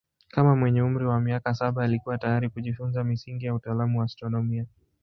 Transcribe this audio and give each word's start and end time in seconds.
Kama 0.33 0.55
mwenye 0.55 0.81
umri 0.81 1.05
wa 1.05 1.21
miaka 1.21 1.53
saba 1.53 1.83
alikuwa 1.83 2.17
tayari 2.17 2.49
kujifunza 2.49 3.03
misingi 3.03 3.45
ya 3.45 3.53
utaalamu 3.55 3.99
wa 3.99 4.05
astronomia. 4.05 4.65